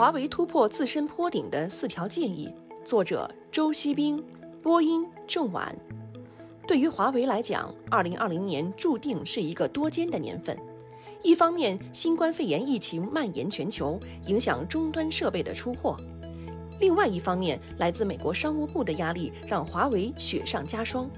[0.00, 2.50] 华为突破自身坡顶的四条建议，
[2.86, 4.24] 作者周锡兵，
[4.62, 5.76] 播音郑晚。
[6.66, 10.58] 对于华为来讲，二零二零年注定是一个多艰的年份。
[11.22, 15.94] 一方面，新冠肺炎疫情蔓延全球，影响终端设备的出货；
[16.80, 21.10] 另外一方面，来自美国商务部的压力让华为雪上加霜。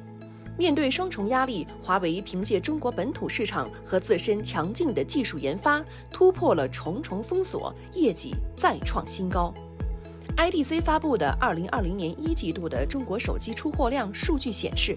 [0.58, 9.52] 面对双重压力，华为凭借中国本土市场和自身强劲的技术研发，突破了重重封锁，业绩再创新高。
[10.36, 14.96] IDC 发布的2020年一季度的中国手机出货量数据显示。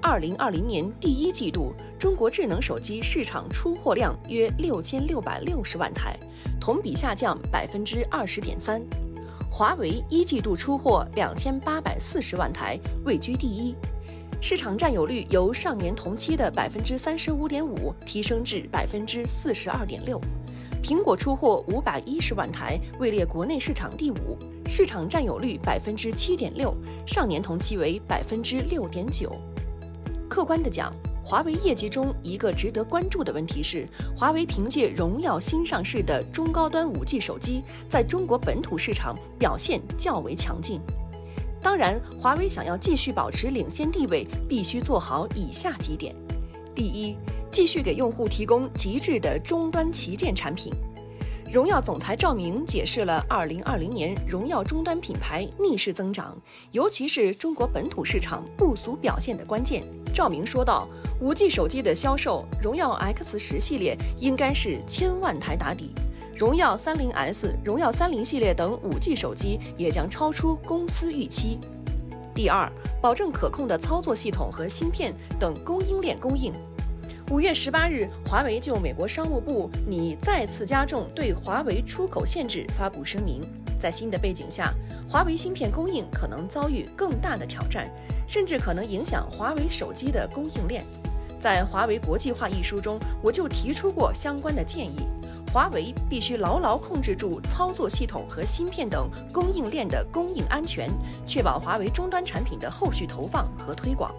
[0.00, 6.16] 二零二零年第一季度，中国智能手机市场出货量约六千六百六十万台，
[6.60, 8.80] 同比下降百分之二十点三。
[9.50, 13.74] 华为一季度出货两千八百四十万台，位居第一，
[14.40, 20.20] 市场占有率由上年同期的百分之三十五点五提升至百分之四十二点六。
[20.80, 24.38] 苹果出货五百一十万台，位列国内市场第五，
[24.68, 26.72] 市场占有率百分之七点六，
[27.04, 29.36] 上年同期为百分之六点九。
[30.28, 40.80] 客观的讲，华为业绩中一个值得关注的问题是，华为凭借荣耀新上市的中高端 5G 手机，在中国本土市场表现较为强劲。
[41.68, 46.16] 当然，华为想要继续保持领先地位，必须做好以下几点：
[46.74, 47.14] 第一，
[47.50, 50.72] 继续给用户提供极致的终端旗舰产品。
[51.52, 56.34] 荣耀总裁赵明解释了2020年荣耀终端品牌逆势增长，
[56.72, 59.84] 尤其是中国本土市场不俗表现的关键。
[60.14, 60.88] 赵明说道
[61.22, 65.90] ：“5G 手机的销售，荣耀 X 十系列应该是千万台打底，
[66.38, 71.58] 荣耀 30S、荣耀30系列等 5G 手机也将超出公司预期。
[72.32, 72.70] 第二，
[73.02, 76.54] 保证可控的操作系统和芯片等供应链供应。”
[77.32, 83.42] 五月十八日，华为就美国商务部拟再次加重对华为出口限制发布声明。
[83.76, 84.72] 在新的背景下，
[85.10, 87.90] 华为芯片供应可能遭遇更大的挑战，
[88.28, 90.84] 甚至可能影响华为手机的供应链。
[91.40, 95.00] 在《华为国际化》一书中，我就提出过相关的建议：
[95.52, 100.90] 华为必须牢牢控制住操作系统和芯片等供应链的供应安全，
[101.24, 104.14] 确保华为终端产品的后续投放和推广。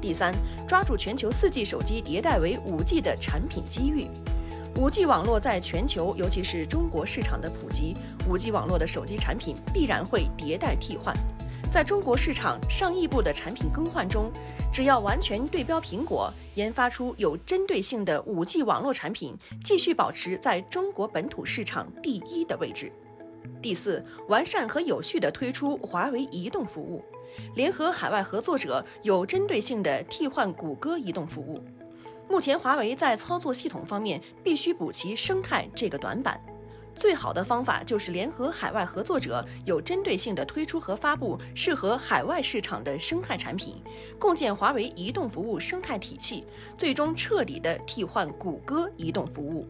[0.00, 0.34] 第三，
[0.66, 4.08] 抓住全球 4G 手机迭代为 5G 的产品机遇。
[4.74, 7.96] 5G 网络在全球，尤其是中国市场的普及
[8.28, 11.14] ，5G 网络的手机产品必然会迭代替换。
[11.70, 14.28] 在中国市场上亿部的产品更换中，
[14.72, 22.90] 只要完全对标苹果，研发出有针对性的 5G 网络产品，继续保持在中国本土市场第一的位置。
[23.62, 27.04] 第四，完善和有序地推出华为移动服务。
[27.54, 31.62] 联合海外合作者有针对性的替换谷歌移动服务。
[32.28, 36.40] 目前，华为在操作系统方面必须补齐生态这个短板。
[37.00, 43.82] 最好的方法就是联合海外合作者有针对性的推出和发布适合海外市场的生态产品，
[44.18, 46.44] 共建华为移动服务生态体系，
[46.76, 49.66] 最终彻底的替换谷歌移动服务。